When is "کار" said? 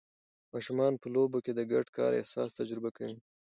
1.97-2.11